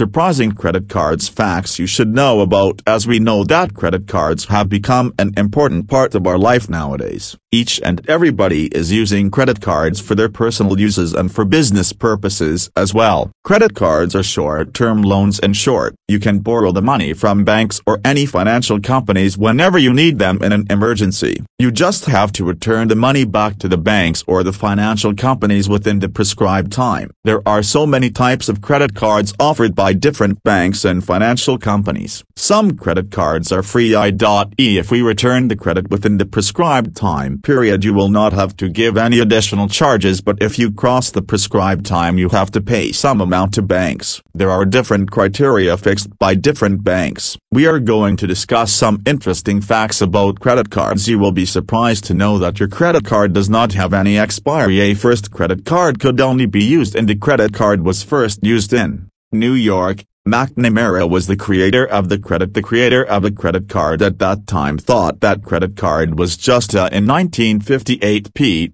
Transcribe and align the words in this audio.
surprising 0.00 0.50
credit 0.52 0.88
cards 0.88 1.28
facts 1.28 1.78
you 1.78 1.86
should 1.86 2.14
know 2.14 2.40
about 2.40 2.80
as 2.86 3.06
we 3.06 3.18
know 3.18 3.44
that 3.44 3.74
credit 3.74 4.08
cards 4.08 4.46
have 4.46 4.66
become 4.66 5.12
an 5.18 5.30
important 5.36 5.90
part 5.90 6.14
of 6.14 6.26
our 6.26 6.38
life 6.38 6.70
nowadays. 6.70 7.36
Each 7.52 7.80
and 7.84 8.08
everybody 8.08 8.68
is 8.68 8.92
using 8.92 9.30
credit 9.30 9.60
cards 9.60 10.00
for 10.00 10.14
their 10.14 10.28
personal 10.28 10.80
uses 10.80 11.12
and 11.12 11.34
for 11.34 11.44
business 11.44 11.92
purposes 11.92 12.70
as 12.76 12.94
well. 12.94 13.30
Credit 13.42 13.74
cards 13.74 14.14
are 14.14 14.22
short-term 14.22 15.02
loans 15.02 15.40
and 15.40 15.56
short. 15.56 15.96
You 16.06 16.20
can 16.20 16.38
borrow 16.38 16.70
the 16.70 16.80
money 16.80 17.12
from 17.12 17.44
banks 17.44 17.80
or 17.86 17.98
any 18.04 18.24
financial 18.24 18.80
companies 18.80 19.36
whenever 19.36 19.78
you 19.78 19.92
need 19.92 20.20
them 20.20 20.38
in 20.42 20.52
an 20.52 20.64
emergency. 20.70 21.42
You 21.58 21.72
just 21.72 22.04
have 22.04 22.30
to 22.32 22.44
return 22.44 22.86
the 22.86 22.94
money 22.94 23.24
back 23.24 23.58
to 23.58 23.68
the 23.68 23.76
banks 23.76 24.22
or 24.28 24.44
the 24.44 24.52
financial 24.52 25.12
companies 25.14 25.68
within 25.68 25.98
the 25.98 26.08
prescribed 26.08 26.70
time. 26.70 27.10
There 27.24 27.42
are 27.46 27.64
so 27.64 27.84
many 27.84 28.10
types 28.10 28.48
of 28.48 28.62
credit 28.62 28.94
cards 28.94 29.34
offered 29.40 29.74
by 29.74 29.89
different 29.92 30.42
banks 30.42 30.84
and 30.84 31.04
financial 31.04 31.58
companies. 31.58 32.24
Some 32.36 32.76
credit 32.76 33.10
cards 33.10 33.52
are 33.52 33.62
free 33.62 33.94
i.e. 33.94 34.78
if 34.78 34.90
we 34.90 35.02
return 35.02 35.48
the 35.48 35.56
credit 35.56 35.90
within 35.90 36.18
the 36.18 36.24
prescribed 36.24 36.96
time 36.96 37.40
period 37.42 37.84
you 37.84 37.92
will 37.92 38.08
not 38.08 38.32
have 38.32 38.56
to 38.56 38.68
give 38.68 38.96
any 38.96 39.20
additional 39.20 39.68
charges 39.68 40.20
but 40.20 40.42
if 40.42 40.58
you 40.58 40.72
cross 40.72 41.10
the 41.10 41.22
prescribed 41.22 41.84
time 41.84 42.16
you 42.18 42.28
have 42.30 42.50
to 42.50 42.60
pay 42.60 42.92
some 42.92 43.20
amount 43.20 43.54
to 43.54 43.62
banks. 43.62 44.22
There 44.34 44.50
are 44.50 44.64
different 44.64 45.10
criteria 45.10 45.76
fixed 45.76 46.18
by 46.18 46.34
different 46.34 46.82
banks. 46.82 47.36
We 47.50 47.66
are 47.66 47.80
going 47.80 48.16
to 48.16 48.26
discuss 48.26 48.72
some 48.72 49.02
interesting 49.04 49.60
facts 49.60 50.00
about 50.00 50.40
credit 50.40 50.70
cards 50.70 51.08
you 51.08 51.18
will 51.18 51.32
be 51.32 51.46
surprised 51.46 52.04
to 52.04 52.14
know 52.14 52.38
that 52.38 52.58
your 52.60 52.68
credit 52.68 53.04
card 53.04 53.32
does 53.32 53.50
not 53.50 53.72
have 53.72 53.92
any 53.92 54.18
expiry 54.18 54.80
a 54.80 54.94
first 54.94 55.30
credit 55.30 55.64
card 55.64 56.00
could 56.00 56.20
only 56.20 56.46
be 56.46 56.64
used 56.64 56.94
in 56.94 57.06
the 57.06 57.16
credit 57.16 57.52
card 57.52 57.84
was 57.84 58.02
first 58.02 58.40
used 58.42 58.72
in 58.72 59.09
New 59.32 59.52
York, 59.52 60.04
McNamara 60.26 61.08
was 61.08 61.28
the 61.28 61.36
creator 61.36 61.86
of 61.86 62.08
the 62.08 62.18
credit. 62.18 62.52
The 62.52 62.62
creator 62.62 63.04
of 63.04 63.22
the 63.22 63.30
credit 63.30 63.68
card 63.68 64.02
at 64.02 64.18
that 64.18 64.48
time 64.48 64.76
thought 64.76 65.20
that 65.20 65.44
credit 65.44 65.76
card 65.76 66.18
was 66.18 66.36
just 66.36 66.74
a 66.74 66.92
in 66.92 67.06
1958 67.06 68.34
P. 68.34 68.72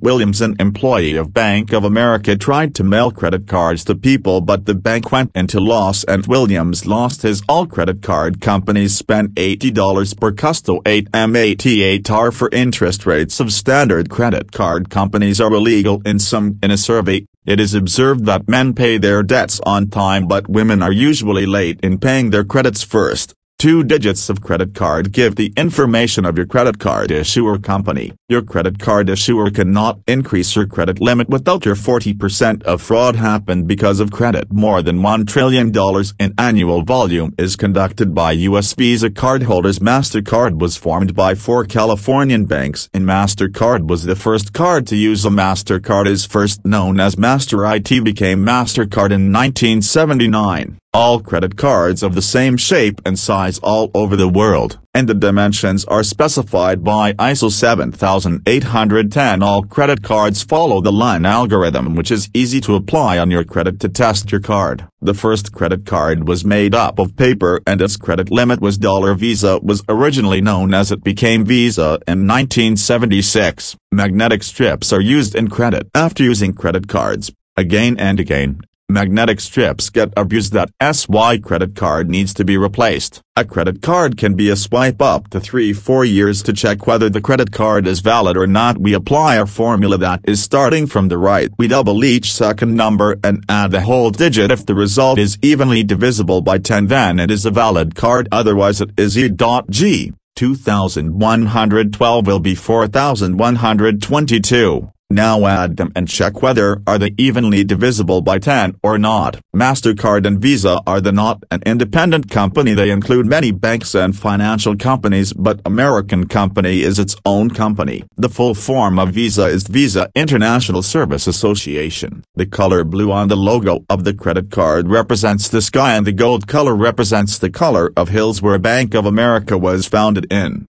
Williams 0.00 0.40
an 0.40 0.56
employee 0.58 1.14
of 1.14 1.34
Bank 1.34 1.74
of 1.74 1.84
America 1.84 2.36
tried 2.36 2.74
to 2.74 2.84
mail 2.84 3.10
credit 3.10 3.46
cards 3.46 3.84
to 3.84 3.94
people 3.94 4.40
but 4.40 4.64
the 4.64 4.74
bank 4.74 5.12
went 5.12 5.30
into 5.34 5.60
loss 5.60 6.04
and 6.04 6.26
Williams 6.26 6.86
lost 6.86 7.20
his 7.22 7.42
all 7.48 7.66
credit 7.66 8.02
card 8.02 8.40
companies 8.40 8.96
spent 8.96 9.34
$80 9.34 10.18
per 10.18 10.32
custo 10.32 10.80
8 10.86 11.12
MAT8R 11.12 12.32
for 12.32 12.48
interest 12.50 13.04
rates 13.06 13.40
of 13.40 13.52
standard 13.52 14.08
credit 14.08 14.52
card 14.52 14.88
companies 14.88 15.40
are 15.40 15.52
illegal 15.52 16.00
in 16.06 16.18
some 16.18 16.58
in 16.62 16.70
a 16.70 16.78
survey 16.78 17.26
it 17.46 17.60
is 17.60 17.74
observed 17.74 18.26
that 18.26 18.48
men 18.48 18.74
pay 18.74 18.98
their 18.98 19.22
debts 19.22 19.60
on 19.64 19.88
time 19.88 20.26
but 20.26 20.48
women 20.48 20.82
are 20.82 20.92
usually 20.92 21.46
late 21.46 21.80
in 21.82 21.98
paying 21.98 22.30
their 22.30 22.44
credits 22.44 22.82
first. 22.82 23.34
Two 23.58 23.82
digits 23.82 24.30
of 24.30 24.40
credit 24.40 24.72
card 24.72 25.10
give 25.10 25.34
the 25.34 25.52
information 25.56 26.24
of 26.24 26.36
your 26.36 26.46
credit 26.46 26.78
card 26.78 27.10
issuer 27.10 27.58
company. 27.58 28.12
Your 28.28 28.40
credit 28.40 28.78
card 28.78 29.10
issuer 29.10 29.50
cannot 29.50 29.98
increase 30.06 30.54
your 30.54 30.68
credit 30.68 31.00
limit 31.00 31.28
without 31.28 31.64
your 31.64 31.74
40% 31.74 32.62
of 32.62 32.80
fraud 32.80 33.16
happened 33.16 33.66
because 33.66 33.98
of 33.98 34.12
credit. 34.12 34.52
More 34.52 34.80
than 34.80 35.00
$1 35.00 35.26
trillion 35.26 35.72
in 36.20 36.34
annual 36.38 36.82
volume 36.82 37.34
is 37.36 37.56
conducted 37.56 38.14
by 38.14 38.30
U.S. 38.30 38.74
Visa 38.74 39.10
cardholders. 39.10 39.80
MasterCard 39.80 40.60
was 40.60 40.76
formed 40.76 41.16
by 41.16 41.34
four 41.34 41.64
Californian 41.64 42.44
banks 42.44 42.88
and 42.94 43.04
MasterCard 43.04 43.88
was 43.88 44.04
the 44.04 44.14
first 44.14 44.52
card 44.52 44.86
to 44.86 44.94
use 44.94 45.24
a 45.24 45.30
MasterCard 45.30 46.06
is 46.06 46.24
first 46.24 46.64
known 46.64 47.00
as 47.00 47.18
Master 47.18 47.66
IT 47.66 48.04
became 48.04 48.46
MasterCard 48.46 49.10
in 49.10 49.32
1979 49.32 50.78
all 50.98 51.20
credit 51.20 51.56
cards 51.56 52.02
of 52.02 52.16
the 52.16 52.28
same 52.36 52.56
shape 52.56 53.00
and 53.06 53.16
size 53.16 53.60
all 53.60 53.88
over 53.94 54.16
the 54.16 54.28
world, 54.28 54.80
and 54.92 55.08
the 55.08 55.14
dimensions 55.14 55.84
are 55.84 56.02
specified 56.02 56.82
by 56.82 57.12
ISO 57.12 57.48
7810. 57.52 59.40
All 59.40 59.62
credit 59.62 60.02
cards 60.02 60.42
follow 60.42 60.80
the 60.80 60.90
Luhn 60.90 61.24
algorithm 61.24 61.94
which 61.94 62.10
is 62.10 62.28
easy 62.34 62.60
to 62.60 62.74
apply 62.74 63.16
on 63.16 63.30
your 63.30 63.44
credit 63.44 63.78
to 63.78 63.88
test 63.88 64.32
your 64.32 64.40
card. 64.40 64.88
The 65.00 65.14
first 65.14 65.52
credit 65.52 65.86
card 65.86 66.26
was 66.26 66.44
made 66.44 66.74
up 66.74 66.98
of 66.98 67.14
paper 67.14 67.60
and 67.64 67.80
its 67.80 67.96
credit 67.96 68.32
limit 68.32 68.60
was 68.60 68.76
dollar 68.76 69.14
Visa 69.14 69.60
was 69.62 69.84
originally 69.88 70.40
known 70.40 70.74
as 70.74 70.90
it 70.90 71.04
became 71.04 71.44
Visa 71.44 72.00
in 72.08 72.26
1976. 72.26 73.76
Magnetic 73.92 74.42
strips 74.42 74.92
are 74.92 75.00
used 75.00 75.36
in 75.36 75.46
credit. 75.46 75.88
After 75.94 76.24
using 76.24 76.54
credit 76.54 76.88
cards, 76.88 77.30
again 77.56 77.96
and 77.98 78.18
again, 78.18 78.62
Magnetic 78.90 79.38
strips 79.38 79.90
get 79.90 80.14
abused 80.16 80.54
that 80.54 80.70
SY 80.80 81.40
credit 81.40 81.76
card 81.76 82.08
needs 82.08 82.32
to 82.32 82.42
be 82.42 82.56
replaced. 82.56 83.20
A 83.36 83.44
credit 83.44 83.82
card 83.82 84.16
can 84.16 84.34
be 84.34 84.48
a 84.48 84.56
swipe 84.56 85.02
up 85.02 85.28
to 85.28 85.40
3-4 85.40 86.10
years 86.10 86.42
to 86.44 86.54
check 86.54 86.86
whether 86.86 87.10
the 87.10 87.20
credit 87.20 87.52
card 87.52 87.86
is 87.86 88.00
valid 88.00 88.38
or 88.38 88.46
not. 88.46 88.78
We 88.78 88.94
apply 88.94 89.34
a 89.34 89.44
formula 89.44 89.98
that 89.98 90.20
is 90.24 90.42
starting 90.42 90.86
from 90.86 91.08
the 91.08 91.18
right. 91.18 91.50
We 91.58 91.68
double 91.68 92.02
each 92.02 92.32
second 92.32 92.76
number 92.76 93.18
and 93.22 93.44
add 93.46 93.72
the 93.72 93.82
whole 93.82 94.08
digit. 94.08 94.50
If 94.50 94.64
the 94.64 94.74
result 94.74 95.18
is 95.18 95.36
evenly 95.42 95.84
divisible 95.84 96.40
by 96.40 96.56
10 96.56 96.86
then 96.86 97.20
it 97.20 97.30
is 97.30 97.44
a 97.44 97.50
valid 97.50 97.94
card 97.94 98.26
otherwise 98.32 98.80
it 98.80 98.98
is 98.98 99.18
E.G. 99.18 100.14
2112 100.34 102.26
will 102.26 102.40
be 102.40 102.54
4122. 102.54 104.92
Now 105.10 105.46
add 105.46 105.78
them 105.78 105.90
and 105.96 106.06
check 106.06 106.42
whether 106.42 106.82
are 106.86 106.98
they 106.98 107.14
evenly 107.16 107.64
divisible 107.64 108.20
by 108.20 108.38
10 108.38 108.76
or 108.82 108.98
not. 108.98 109.40
MasterCard 109.56 110.26
and 110.26 110.38
Visa 110.38 110.82
are 110.86 111.00
the 111.00 111.12
not 111.12 111.42
an 111.50 111.62
independent 111.64 112.30
company 112.30 112.74
they 112.74 112.90
include 112.90 113.24
many 113.24 113.50
banks 113.50 113.94
and 113.94 114.14
financial 114.14 114.76
companies 114.76 115.32
but 115.32 115.62
American 115.64 116.26
company 116.26 116.82
is 116.82 116.98
its 116.98 117.16
own 117.24 117.48
company. 117.48 118.04
The 118.16 118.28
full 118.28 118.54
form 118.54 118.98
of 118.98 119.14
Visa 119.14 119.46
is 119.46 119.66
Visa 119.66 120.10
International 120.14 120.82
Service 120.82 121.26
Association. 121.26 122.22
The 122.34 122.44
color 122.44 122.84
blue 122.84 123.10
on 123.10 123.28
the 123.28 123.36
logo 123.36 123.86
of 123.88 124.04
the 124.04 124.12
credit 124.12 124.50
card 124.50 124.88
represents 124.88 125.48
the 125.48 125.62
sky 125.62 125.96
and 125.96 126.06
the 126.06 126.12
gold 126.12 126.46
color 126.46 126.76
represents 126.76 127.38
the 127.38 127.50
color 127.50 127.90
of 127.96 128.10
hills 128.10 128.42
where 128.42 128.58
Bank 128.58 128.92
of 128.92 129.06
America 129.06 129.56
was 129.56 129.86
founded 129.86 130.30
in. 130.30 130.66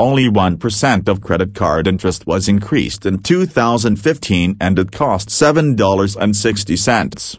Only 0.00 0.28
1% 0.28 1.08
of 1.08 1.20
credit 1.20 1.56
card 1.56 1.88
interest 1.88 2.24
was 2.24 2.48
increased 2.48 3.04
in 3.04 3.18
2015 3.18 4.56
and 4.60 4.78
it 4.78 4.92
cost 4.92 5.28
$7.60. 5.28 7.38